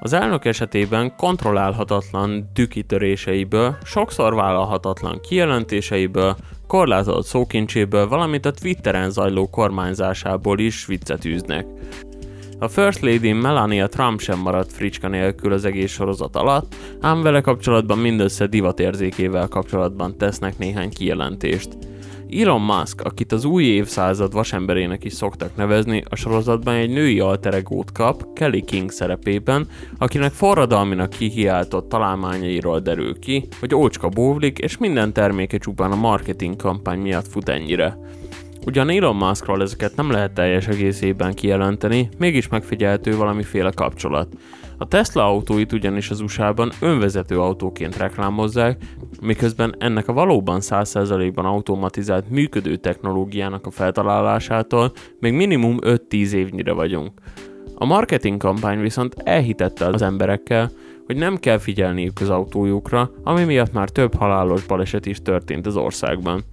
Az 0.04 0.14
elnök 0.14 0.46
esetében 0.46 1.16
kontrollálhatatlan 1.16 2.50
dükitöréseiből, 2.54 3.78
sokszor 3.84 4.36
vállalhatatlan 4.36 5.20
kijelentéseiből, 5.22 6.36
korlátozott 6.68 7.26
szókincséből, 7.26 8.08
valamint 8.08 8.46
a 8.46 8.52
Twitteren 8.52 9.10
zajló 9.10 9.50
kormányzásából 9.50 10.60
is 10.60 10.86
viccet 10.86 11.26
űznek. 11.26 11.66
A 12.60 12.68
First 12.68 13.02
Lady 13.02 13.32
Melania 13.32 13.88
Trump 13.88 14.20
sem 14.20 14.40
maradt 14.40 14.74
fricska 14.74 15.08
nélkül 15.08 15.54
az 15.54 15.66
egész 15.66 15.92
sorozat 15.92 16.36
alatt, 16.36 16.76
ám 17.02 17.22
vele 17.22 17.42
kapcsolatban 17.42 17.98
mindössze 17.98 18.48
divatérzékével 18.48 19.48
kapcsolatban 19.48 20.18
tesznek 20.18 20.58
néhány 20.58 20.90
kijelentést. 20.90 21.78
Elon 22.42 22.62
Musk, 22.62 23.02
akit 23.02 23.32
az 23.32 23.46
új 23.46 23.64
évszázad 23.64 24.34
vasemberének 24.34 25.04
is 25.04 25.14
szoktak 25.14 25.56
nevezni, 25.56 26.04
a 26.10 26.16
sorozatban 26.16 26.76
egy 26.76 26.90
női 26.90 27.20
alteregót 27.20 27.92
kap, 27.92 28.34
Kelly 28.34 28.62
King 28.62 28.92
szerepében, 28.92 29.68
akinek 29.98 30.32
forradalminak 30.32 31.10
kihiáltott 31.10 31.90
találmányairól 31.90 32.80
derül 32.80 33.20
ki, 33.20 33.48
hogy 33.60 33.76
ócska 33.76 34.10
bóvlik, 34.10 34.58
és 34.58 34.78
minden 34.78 35.14
terméke 35.14 35.58
csupán 35.58 35.92
a 35.92 35.96
marketing 35.96 36.56
kampány 36.56 37.00
miatt 37.00 37.28
fut 37.28 37.50
ennyire. 37.50 37.98
Ugyan 38.66 38.90
Elon 38.90 39.16
Muskról 39.16 39.62
ezeket 39.62 39.96
nem 39.96 40.12
lehet 40.12 40.34
teljes 40.34 40.68
egészében 40.68 41.34
kijelenteni, 41.34 42.10
mégis 42.18 42.48
megfigyelhető 42.48 43.16
valamiféle 43.16 43.72
kapcsolat. 43.72 44.28
A 44.84 44.88
Tesla 44.88 45.26
autóit 45.26 45.74
ugyanis 45.74 46.10
az 46.10 46.20
USA-ban 46.20 46.72
önvezető 46.80 47.40
autóként 47.40 47.98
reklámozzák, 47.98 48.82
miközben 49.22 49.76
ennek 49.80 50.08
a 50.08 50.14
valóban 50.14 50.60
100%-ban 50.62 51.46
automatizált 51.46 52.30
működő 52.30 52.76
technológiának 52.76 53.66
a 53.66 53.72
feltalálásától 53.72 54.92
még 55.20 55.34
minimum 55.34 55.78
5-10 55.82 56.32
évnyire 56.32 56.72
vagyunk. 56.72 57.12
A 57.76 57.86
marketing 57.86 58.38
kampány 58.38 58.80
viszont 58.80 59.16
elhitette 59.24 59.86
az 59.86 60.02
emberekkel, 60.02 60.72
hogy 61.06 61.18
nem 61.18 61.38
kell 61.38 61.58
figyelniük 61.58 62.22
az 62.22 62.30
autójukra, 62.30 63.12
ami 63.24 63.44
miatt 63.44 63.74
már 63.74 63.90
több 63.90 64.14
halálos 64.16 64.66
baleset 64.66 65.06
is 65.06 65.22
történt 65.22 65.66
az 65.66 65.76
országban. 65.76 66.44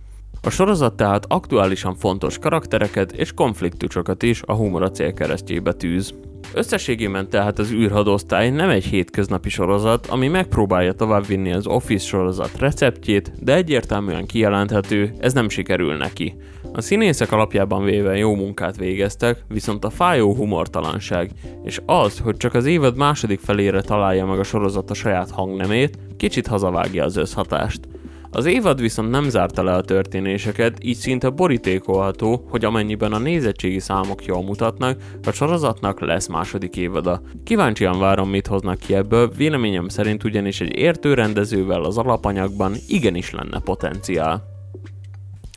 A 0.43 0.51
sorozat 0.51 0.95
tehát 0.95 1.25
aktuálisan 1.29 1.95
fontos 1.95 2.39
karaktereket 2.39 3.13
és 3.13 3.33
konfliktusokat 3.33 4.23
is 4.23 4.43
a 4.45 4.55
humor 4.55 4.91
célkeresztjébe 4.91 5.73
tűz. 5.73 6.15
Összességében 6.55 7.29
tehát 7.29 7.59
az 7.59 7.71
űrhadosztály 7.71 8.51
nem 8.51 8.69
egy 8.69 8.85
hétköznapi 8.85 9.49
sorozat, 9.49 10.07
ami 10.07 10.29
megpróbálja 10.29 10.93
továbbvinni 10.93 11.53
az 11.53 11.67
Office 11.67 12.07
sorozat 12.07 12.59
receptjét, 12.59 13.33
de 13.39 13.55
egyértelműen 13.55 14.27
kijelenthető, 14.27 15.13
ez 15.19 15.33
nem 15.33 15.49
sikerül 15.49 15.97
neki. 15.97 16.37
A 16.73 16.81
színészek 16.81 17.33
alapjában 17.33 17.85
véve 17.85 18.17
jó 18.17 18.35
munkát 18.35 18.77
végeztek, 18.77 19.45
viszont 19.49 19.85
a 19.85 19.91
fájó 19.91 20.35
humortalanság, 20.35 21.31
és 21.65 21.81
az, 21.87 22.19
hogy 22.19 22.37
csak 22.37 22.55
az 22.55 22.67
évad 22.67 22.97
második 22.97 23.41
felére 23.41 23.81
találja 23.81 24.27
meg 24.27 24.39
a 24.39 24.45
sorozat 24.45 24.91
a 24.91 24.95
saját 24.95 25.31
hangnemét, 25.31 25.99
kicsit 26.17 26.47
hazavágja 26.47 27.05
az 27.05 27.17
összhatást. 27.17 27.89
Az 28.33 28.47
évad 28.47 28.81
viszont 28.81 29.11
nem 29.11 29.29
zárta 29.29 29.63
le 29.63 29.75
a 29.75 29.81
történéseket, 29.81 30.85
így 30.85 30.97
szinte 30.97 31.29
borítékolható, 31.29 32.47
hogy 32.49 32.65
amennyiben 32.65 33.13
a 33.13 33.19
nézettségi 33.19 33.79
számok 33.79 34.25
jól 34.25 34.43
mutatnak, 34.43 35.01
a 35.25 35.31
sorozatnak 35.31 36.01
lesz 36.01 36.27
második 36.27 36.77
évada. 36.77 37.23
Kíváncsian 37.45 37.99
várom, 37.99 38.29
mit 38.29 38.47
hoznak 38.47 38.79
ki 38.79 38.95
ebből, 38.95 39.31
véleményem 39.37 39.89
szerint 39.89 40.25
ugyanis 40.25 40.61
egy 40.61 40.77
értő 40.77 41.15
rendezővel 41.15 41.85
az 41.85 41.99
alapanyagban 41.99 42.75
igenis 42.89 43.31
lenne 43.31 43.61
potenciál. 43.61 44.49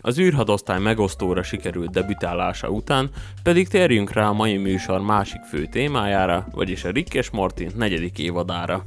Az 0.02 0.20
űrhadosztály 0.20 0.80
megosztóra 0.80 1.44
sikerült 1.44 1.90
debütálása 1.90 2.70
után 2.70 3.10
pedig 3.44 3.68
térjünk 3.68 4.12
rá 4.12 4.28
a 4.28 4.34
mai 4.34 4.58
műsor 4.58 5.02
másik 5.02 5.42
fő 5.42 5.66
témájára, 5.66 6.48
vagyis 6.52 6.84
a 6.84 6.90
Rick 6.90 7.14
és 7.14 7.30
Morty 7.30 7.68
negyedik 7.76 8.20
évadára. 8.20 8.84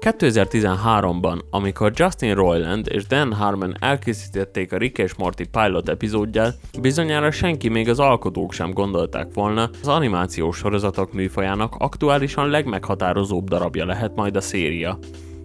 2013-ban, 0.00 1.40
amikor 1.50 1.92
Justin 1.94 2.34
Roiland 2.34 2.86
és 2.90 3.06
Dan 3.06 3.32
Harmon 3.32 3.74
elkészítették 3.80 4.72
a 4.72 4.76
Rick 4.76 4.98
és 4.98 5.14
Morty 5.14 5.42
pilot 5.42 5.88
epizódját, 5.88 6.56
bizonyára 6.80 7.30
senki 7.30 7.68
még 7.68 7.88
az 7.88 7.98
alkotók 7.98 8.52
sem 8.52 8.72
gondolták 8.72 9.34
volna, 9.34 9.70
az 9.80 9.88
animációs 9.88 10.56
sorozatok 10.56 11.12
műfajának 11.12 11.74
aktuálisan 11.78 12.48
legmeghatározóbb 12.48 13.48
darabja 13.48 13.84
lehet 13.84 14.14
majd 14.14 14.36
a 14.36 14.40
széria. 14.40 14.98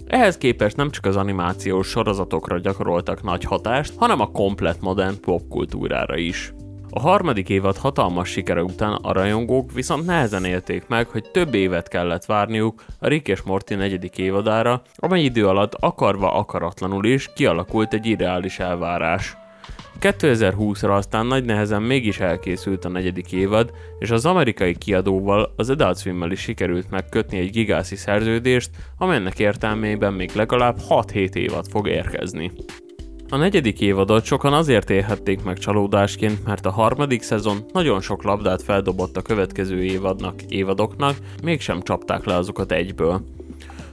Ehhez 0.05 0.37
képest 0.37 0.75
nem 0.75 0.89
csak 0.89 1.05
az 1.05 1.15
animációs 1.15 1.87
sorozatokra 1.87 2.59
gyakoroltak 2.59 3.23
nagy 3.23 3.43
hatást, 3.43 3.93
hanem 3.97 4.19
a 4.19 4.31
komplet 4.31 4.81
modern 4.81 5.19
popkultúrára 5.19 6.17
is. 6.17 6.53
A 6.97 7.01
harmadik 7.01 7.49
évad 7.49 7.77
hatalmas 7.77 8.29
sikere 8.29 8.63
után 8.63 8.93
a 8.93 9.11
rajongók 9.11 9.71
viszont 9.71 10.05
nehezen 10.05 10.45
élték 10.45 10.87
meg, 10.87 11.07
hogy 11.07 11.31
több 11.31 11.53
évet 11.53 11.87
kellett 11.87 12.25
várniuk 12.25 12.83
a 12.99 13.07
Rick 13.07 13.27
és 13.27 13.41
Morty 13.41 13.73
negyedik 13.73 14.17
évadára, 14.17 14.81
amely 14.95 15.23
idő 15.23 15.47
alatt 15.47 15.73
akarva 15.73 16.33
akaratlanul 16.33 17.05
is 17.05 17.29
kialakult 17.35 17.93
egy 17.93 18.05
ideális 18.05 18.59
elvárás. 18.59 19.37
2020-ra 20.01 20.95
aztán 20.95 21.25
nagy 21.25 21.45
nehezen 21.45 21.81
mégis 21.81 22.19
elkészült 22.19 22.85
a 22.85 22.89
negyedik 22.89 23.31
évad, 23.31 23.71
és 23.99 24.11
az 24.11 24.25
amerikai 24.25 24.75
kiadóval, 24.75 25.53
az 25.55 25.69
Adult 25.69 25.99
swim 25.99 26.31
is 26.31 26.39
sikerült 26.39 26.89
megkötni 26.89 27.37
egy 27.37 27.51
gigászi 27.51 27.95
szerződést, 27.95 28.69
amelynek 28.97 29.39
értelmében 29.39 30.13
még 30.13 30.31
legalább 30.35 30.77
6-7 30.89 31.35
évad 31.35 31.65
fog 31.69 31.87
érkezni. 31.87 32.51
A 33.29 33.35
negyedik 33.37 33.81
évadot 33.81 34.23
sokan 34.23 34.53
azért 34.53 34.89
élhették 34.89 35.43
meg 35.43 35.57
csalódásként, 35.57 36.45
mert 36.45 36.65
a 36.65 36.71
harmadik 36.71 37.21
szezon 37.21 37.57
nagyon 37.73 38.01
sok 38.01 38.23
labdát 38.23 38.61
feldobott 38.61 39.17
a 39.17 39.21
következő 39.21 39.83
évadnak, 39.83 40.41
évadoknak, 40.47 41.15
mégsem 41.43 41.81
csapták 41.81 42.25
le 42.25 42.35
azokat 42.35 42.71
egyből. 42.71 43.21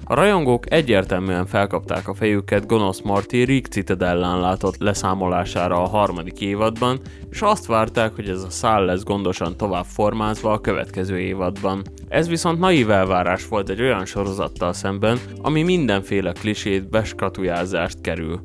A 0.04 0.14
rajongók 0.14 0.72
egyértelműen 0.72 1.46
felkapták 1.46 2.08
a 2.08 2.14
fejüket 2.14 2.66
gonosz 2.66 3.00
Marty 3.00 3.44
Rick 3.44 3.72
Citadellán 3.72 4.40
látott 4.40 4.76
leszámolására 4.78 5.82
a 5.82 5.88
harmadik 5.88 6.40
évadban, 6.40 7.00
és 7.30 7.42
azt 7.42 7.66
várták, 7.66 8.14
hogy 8.14 8.28
ez 8.28 8.42
a 8.42 8.50
szál 8.50 8.84
lesz 8.84 9.02
gondosan 9.02 9.56
tovább 9.56 9.84
formázva 9.84 10.52
a 10.52 10.60
következő 10.60 11.18
évadban. 11.18 11.82
Ez 12.08 12.28
viszont 12.28 12.58
naív 12.58 12.90
elvárás 12.90 13.48
volt 13.48 13.68
egy 13.68 13.80
olyan 13.80 14.04
sorozattal 14.04 14.72
szemben, 14.72 15.18
ami 15.42 15.62
mindenféle 15.62 16.32
klisét 16.32 16.90
beskatujázást 16.90 18.00
kerül. 18.00 18.40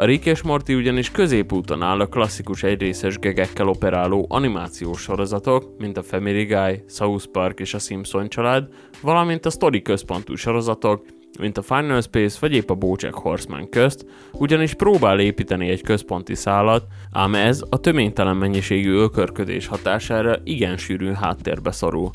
A 0.00 0.04
Rick 0.04 0.26
és 0.26 0.42
Morty 0.42 0.74
ugyanis 0.74 1.10
középúton 1.10 1.82
áll 1.82 2.00
a 2.00 2.06
klasszikus 2.06 2.62
egyrészes 2.62 3.18
gegekkel 3.18 3.68
operáló 3.68 4.26
animációs 4.28 5.00
sorozatok, 5.00 5.74
mint 5.78 5.96
a 5.96 6.02
Family 6.02 6.44
Guy, 6.44 6.84
South 6.88 7.26
Park 7.26 7.60
és 7.60 7.74
a 7.74 7.78
Simpson 7.78 8.28
család, 8.28 8.68
valamint 9.02 9.46
a 9.46 9.50
sztori 9.50 9.82
központú 9.82 10.34
sorozatok, 10.34 11.04
mint 11.40 11.58
a 11.58 11.62
Final 11.62 12.00
Space 12.00 12.36
vagy 12.40 12.52
épp 12.52 12.70
a 12.70 12.74
Bojack 12.74 13.14
Horseman 13.14 13.68
közt, 13.68 14.06
ugyanis 14.32 14.74
próbál 14.74 15.20
építeni 15.20 15.68
egy 15.68 15.82
központi 15.82 16.34
szálat, 16.34 16.86
ám 17.12 17.34
ez 17.34 17.62
a 17.68 17.80
töménytelen 17.80 18.36
mennyiségű 18.36 18.92
ökörködés 18.92 19.66
hatására 19.66 20.36
igen 20.44 20.76
sűrű 20.76 21.12
háttérbe 21.12 21.70
szorul. 21.70 22.10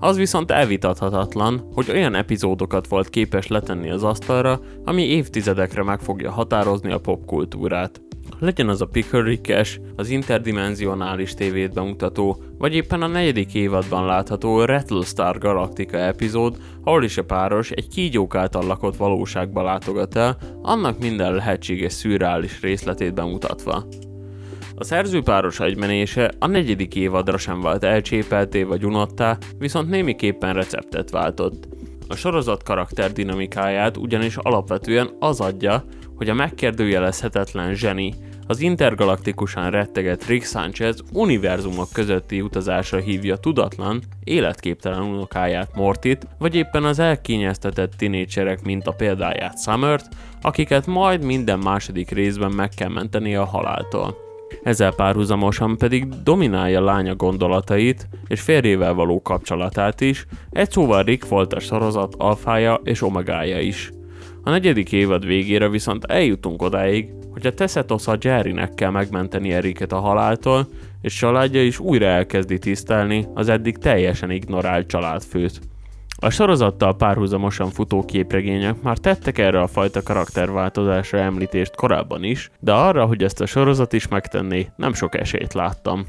Az 0.00 0.16
viszont 0.16 0.50
elvitathatatlan, 0.50 1.68
hogy 1.74 1.90
olyan 1.90 2.14
epizódokat 2.14 2.88
volt 2.88 3.10
képes 3.10 3.46
letenni 3.46 3.90
az 3.90 4.02
asztalra, 4.04 4.60
ami 4.84 5.02
évtizedekre 5.02 5.82
meg 5.82 6.00
fogja 6.00 6.30
határozni 6.30 6.92
a 6.92 6.98
popkultúrát. 6.98 8.00
Legyen 8.38 8.68
az 8.68 8.80
a 8.80 8.86
Pickerickes, 8.86 9.80
az 9.96 10.10
interdimensionális 10.10 11.34
tévét 11.34 11.72
bemutató, 11.72 12.42
vagy 12.58 12.74
éppen 12.74 13.02
a 13.02 13.06
negyedik 13.06 13.54
évadban 13.54 14.04
látható 14.04 14.64
Rattlestar 14.64 15.38
Galactica 15.38 15.96
epizód, 15.96 16.56
ahol 16.84 17.04
is 17.04 17.18
a 17.18 17.24
páros 17.24 17.70
egy 17.70 17.88
kígyók 17.88 18.34
által 18.34 18.66
lakott 18.66 18.96
valóságba 18.96 19.62
látogat 19.62 20.16
el, 20.16 20.36
annak 20.62 20.98
minden 20.98 21.34
lehetséges 21.34 21.92
szürreális 21.92 22.60
részletét 22.60 23.14
bemutatva. 23.14 23.84
A 24.80 24.84
szerzőpáros 24.84 25.60
agymenése 25.60 26.32
a 26.38 26.46
negyedik 26.46 26.94
évadra 26.94 27.38
sem 27.38 27.60
vált 27.60 27.84
elcsépelté 27.84 28.62
vagy 28.62 28.84
unottá, 28.84 29.38
viszont 29.58 29.88
némiképpen 29.88 30.54
receptet 30.54 31.10
váltott. 31.10 31.68
A 32.08 32.14
sorozat 32.14 32.62
karakter 32.62 33.12
dinamikáját 33.12 33.96
ugyanis 33.96 34.36
alapvetően 34.36 35.10
az 35.18 35.40
adja, 35.40 35.84
hogy 36.16 36.28
a 36.28 36.34
megkérdőjelezhetetlen 36.34 37.74
zseni, 37.74 38.14
az 38.46 38.60
intergalaktikusan 38.60 39.70
retteget 39.70 40.26
Rick 40.26 40.46
Sanchez 40.46 41.02
univerzumok 41.12 41.88
közötti 41.92 42.40
utazásra 42.40 42.98
hívja 42.98 43.36
tudatlan, 43.36 44.02
életképtelen 44.24 45.02
unokáját 45.02 45.76
Mortit, 45.76 46.26
vagy 46.38 46.54
éppen 46.54 46.84
az 46.84 46.98
elkényeztetett 46.98 47.92
mint 48.62 48.86
a 48.86 48.92
példáját 48.92 49.62
Summert, 49.62 50.06
akiket 50.42 50.86
majd 50.86 51.24
minden 51.24 51.58
második 51.58 52.10
részben 52.10 52.52
meg 52.52 52.68
kell 52.68 52.90
menteni 52.90 53.34
a 53.34 53.44
haláltól. 53.44 54.27
Ezzel 54.62 54.94
párhuzamosan 54.94 55.76
pedig 55.76 56.08
dominálja 56.22 56.80
lánya 56.80 57.14
gondolatait 57.14 58.08
és 58.26 58.40
férjével 58.40 58.94
való 58.94 59.22
kapcsolatát 59.22 60.00
is, 60.00 60.26
egy 60.50 60.70
szóval 60.70 61.02
Rick 61.02 61.28
volt 61.28 61.52
a 61.52 61.60
sorozat 61.60 62.14
alfája 62.18 62.80
és 62.84 63.02
omegája 63.02 63.60
is. 63.60 63.90
A 64.42 64.50
negyedik 64.50 64.92
évad 64.92 65.26
végére 65.26 65.68
viszont 65.68 66.04
eljutunk 66.04 66.62
odáig, 66.62 67.08
hogy 67.32 67.46
a 67.46 67.54
Tessetosa 67.54 68.16
Jerrynek 68.20 68.74
kell 68.74 68.90
megmenteni 68.90 69.52
Eriket 69.52 69.92
a 69.92 70.00
haláltól, 70.00 70.68
és 71.02 71.14
családja 71.14 71.62
is 71.62 71.78
újra 71.78 72.06
elkezdi 72.06 72.58
tisztelni 72.58 73.26
az 73.34 73.48
eddig 73.48 73.78
teljesen 73.78 74.30
ignorált 74.30 74.86
családfőt. 74.86 75.60
A 76.20 76.30
sorozattal 76.30 76.96
párhuzamosan 76.96 77.70
futó 77.70 78.04
képregények 78.04 78.82
már 78.82 78.98
tettek 78.98 79.38
erre 79.38 79.60
a 79.60 79.66
fajta 79.66 80.02
karakterváltozásra 80.02 81.18
említést 81.18 81.74
korábban 81.74 82.24
is, 82.24 82.50
de 82.60 82.72
arra, 82.72 83.06
hogy 83.06 83.22
ezt 83.22 83.40
a 83.40 83.46
sorozat 83.46 83.92
is 83.92 84.08
megtenné, 84.08 84.68
nem 84.76 84.92
sok 84.92 85.16
esélyt 85.16 85.52
láttam. 85.52 86.06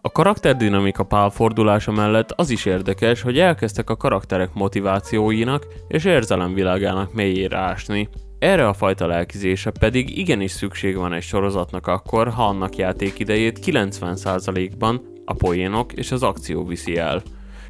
A 0.00 0.10
karakterdinamika 0.10 1.04
pálfordulása 1.04 1.92
mellett 1.92 2.30
az 2.30 2.50
is 2.50 2.64
érdekes, 2.64 3.22
hogy 3.22 3.38
elkezdtek 3.38 3.90
a 3.90 3.96
karakterek 3.96 4.54
motivációinak 4.54 5.66
és 5.88 6.04
érzelemvilágának 6.04 7.12
mélyére 7.12 7.58
ásni. 7.58 8.08
Erre 8.38 8.68
a 8.68 8.72
fajta 8.72 9.06
lelkizése 9.06 9.70
pedig 9.70 10.18
igenis 10.18 10.50
szükség 10.50 10.96
van 10.96 11.12
egy 11.12 11.22
sorozatnak 11.22 11.86
akkor, 11.86 12.28
ha 12.28 12.44
annak 12.44 12.76
játékidejét 12.76 13.58
90%-ban 13.66 15.02
a 15.24 15.34
poénok 15.34 15.92
és 15.92 16.12
az 16.12 16.22
akció 16.22 16.66
viszi 16.66 16.96
el. 16.96 17.22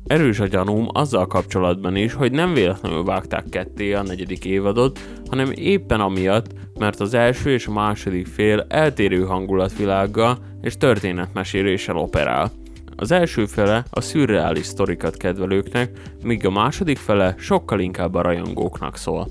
Erős 0.06 0.40
a 0.40 0.46
gyanúm 0.46 0.88
azzal 0.92 1.26
kapcsolatban 1.26 1.96
is, 1.96 2.12
hogy 2.12 2.32
nem 2.32 2.54
véletlenül 2.54 3.04
vágták 3.04 3.44
ketté 3.50 3.92
a 3.92 4.02
negyedik 4.02 4.44
évadot, 4.44 4.98
hanem 5.28 5.52
éppen 5.54 6.00
amiatt, 6.00 6.46
mert 6.78 7.00
az 7.00 7.14
első 7.14 7.50
és 7.50 7.66
a 7.66 7.72
második 7.72 8.26
fél 8.26 8.64
eltérő 8.68 9.24
hangulatvilággal 9.24 10.38
és 10.60 10.76
történetmeséléssel 10.76 11.96
operál. 11.96 12.50
Az 12.96 13.10
első 13.10 13.46
fele 13.46 13.84
a 13.90 14.00
szürreális 14.00 14.66
sztorikat 14.66 15.16
kedvelőknek, 15.16 15.90
míg 16.22 16.46
a 16.46 16.50
második 16.50 16.98
fele 16.98 17.34
sokkal 17.38 17.80
inkább 17.80 18.14
a 18.14 18.22
rajongóknak 18.22 18.96
szól. 18.96 19.28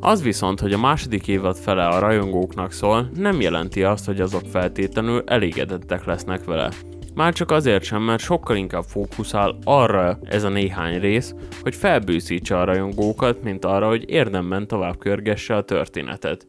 Az 0.00 0.22
viszont, 0.22 0.60
hogy 0.60 0.72
a 0.72 0.78
második 0.78 1.28
évad 1.28 1.56
fele 1.56 1.86
a 1.86 1.98
rajongóknak 1.98 2.72
szól, 2.72 3.10
nem 3.14 3.40
jelenti 3.40 3.82
azt, 3.82 4.06
hogy 4.06 4.20
azok 4.20 4.46
feltétlenül 4.50 5.22
elégedettek 5.26 6.04
lesznek 6.04 6.44
vele. 6.44 6.70
Már 7.18 7.32
csak 7.32 7.50
azért 7.50 7.84
sem, 7.84 8.02
mert 8.02 8.22
sokkal 8.22 8.56
inkább 8.56 8.82
fókuszál 8.82 9.58
arra 9.64 10.18
ez 10.24 10.44
a 10.44 10.48
néhány 10.48 11.00
rész, 11.00 11.34
hogy 11.62 11.74
felbőszítse 11.74 12.58
a 12.58 12.64
rajongókat, 12.64 13.42
mint 13.42 13.64
arra, 13.64 13.88
hogy 13.88 14.10
érdemben 14.10 14.66
tovább 14.66 14.98
körgesse 14.98 15.56
a 15.56 15.62
történetet. 15.62 16.46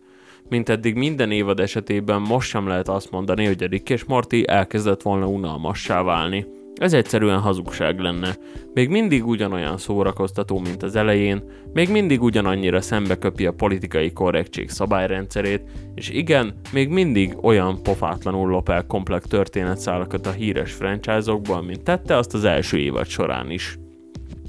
Mint 0.50 0.70
eddig 0.70 0.96
minden 0.96 1.32
évad 1.32 1.60
esetében 1.60 2.22
most 2.22 2.50
sem 2.50 2.68
lehet 2.68 2.88
azt 2.88 3.12
mondani, 3.12 3.46
hogy 3.46 3.68
Rick 3.68 3.90
és 3.90 4.04
Morty 4.04 4.44
elkezdett 4.46 5.02
volna 5.02 5.28
unalmassá 5.28 6.02
válni. 6.02 6.46
Ez 6.80 6.94
egyszerűen 6.94 7.40
hazugság 7.40 8.00
lenne. 8.00 8.36
Még 8.74 8.90
mindig 8.90 9.28
ugyanolyan 9.28 9.78
szórakoztató, 9.78 10.60
mint 10.60 10.84
az 10.84 10.96
elején, 10.96 11.44
még 11.74 11.90
mindig 11.90 12.22
ugyanannyira 12.22 12.82
szembeköpi 12.82 13.46
a 13.46 13.54
politikai 13.54 14.12
korrektség 14.14 14.70
szabályrendszerét, 14.70 15.62
és 15.96 16.10
igen, 16.10 16.54
még 16.72 16.90
mindig 16.90 17.38
olyan 17.42 17.84
pofátlanul 17.84 18.50
lop 18.50 18.70
el 18.70 18.86
komplex 18.86 19.28
történetszálakat 19.28 20.28
a 20.28 20.32
híres 20.32 20.74
franchise-okból, 20.74 21.62
mint 21.62 21.84
tette 21.84 22.18
azt 22.18 22.34
az 22.34 22.44
első 22.44 22.78
évad 22.78 23.08
során 23.08 23.52
is. 23.52 23.78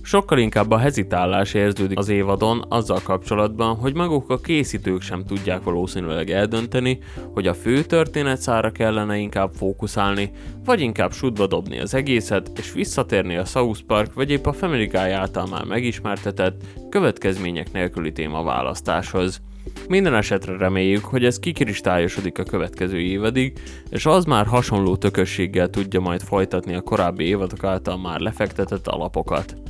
Sokkal 0.03 0.39
inkább 0.39 0.71
a 0.71 0.79
hezitálás 0.79 1.55
érződik 1.55 1.99
az 1.99 2.09
évadon 2.09 2.65
azzal 2.69 3.01
kapcsolatban, 3.03 3.77
hogy 3.77 3.95
maguk 3.95 4.31
a 4.31 4.41
készítők 4.41 5.01
sem 5.01 5.25
tudják 5.25 5.63
valószínűleg 5.63 6.31
eldönteni, 6.31 6.99
hogy 7.33 7.47
a 7.47 7.55
fő 7.55 7.83
történetszára 7.83 8.71
kellene 8.71 9.17
inkább 9.17 9.51
fókuszálni, 9.53 10.31
vagy 10.65 10.81
inkább 10.81 11.13
sudba 11.13 11.47
dobni 11.47 11.81
az 11.81 11.95
egészet, 11.95 12.51
és 12.59 12.73
visszatérni 12.73 13.37
a 13.37 13.45
South 13.45 13.81
Park 13.81 14.15
vagy 14.15 14.31
épp 14.31 14.47
a 14.47 14.53
Family 14.53 14.87
Guy 14.87 15.11
által 15.11 15.47
már 15.47 15.65
megismertetett, 15.65 16.63
következmények 16.89 17.73
nélküli 17.73 18.13
témaválasztáshoz. 18.13 19.41
Minden 19.89 20.15
esetre 20.15 20.57
reméljük, 20.57 21.05
hogy 21.05 21.25
ez 21.25 21.39
kikristályosodik 21.39 22.39
a 22.39 22.43
következő 22.43 23.01
évadig, 23.01 23.53
és 23.91 24.07
az 24.07 24.25
már 24.25 24.47
hasonló 24.47 24.97
tökösséggel 24.97 25.71
tudja 25.71 26.01
majd 26.01 26.21
folytatni 26.21 26.75
a 26.75 26.81
korábbi 26.81 27.25
évadok 27.25 27.65
által 27.65 27.99
már 27.99 28.21
lefektetett 28.21 28.87
alapokat. 28.87 29.70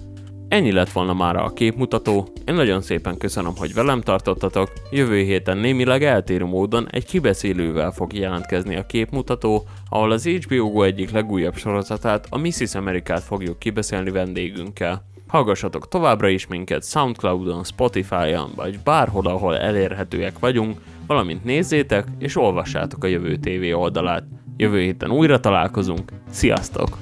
Ennyi 0.51 0.73
lett 0.73 0.91
volna 0.91 1.15
már 1.15 1.37
a 1.37 1.53
képmutató, 1.53 2.29
én 2.45 2.55
nagyon 2.55 2.81
szépen 2.81 3.19
köszönöm, 3.19 3.53
hogy 3.57 3.75
velem 3.75 4.01
tartottatok, 4.01 4.73
jövő 4.91 5.23
héten 5.23 5.59
némileg 5.59 6.05
eltérő 6.05 6.45
módon 6.45 6.89
egy 6.91 7.05
kibeszélővel 7.05 7.91
fog 7.91 8.13
jelentkezni 8.13 8.77
a 8.77 8.87
képmutató, 8.87 9.67
ahol 9.89 10.11
az 10.11 10.27
HBO 10.27 10.71
Go 10.71 10.83
egyik 10.83 11.11
legújabb 11.11 11.57
sorozatát, 11.57 12.27
a 12.31 12.39
Mrs. 12.39 12.75
Amerikát 12.75 13.23
fogjuk 13.23 13.59
kibeszélni 13.59 14.11
vendégünkkel. 14.11 15.05
Hallgassatok 15.27 15.89
továbbra 15.89 16.29
is 16.29 16.47
minket 16.47 16.85
Soundcloudon, 16.85 17.65
Spotify-on, 17.65 18.51
vagy 18.57 18.79
bárhol, 18.85 19.27
ahol 19.27 19.59
elérhetőek 19.59 20.39
vagyunk, 20.39 20.81
valamint 21.07 21.45
nézzétek 21.45 22.07
és 22.19 22.37
olvassátok 22.37 23.05
a 23.05 23.07
Jövő 23.07 23.37
TV 23.37 23.79
oldalát. 23.79 24.25
Jövő 24.57 24.81
héten 24.81 25.11
újra 25.11 25.41
találkozunk, 25.41 26.13
sziasztok! 26.31 26.99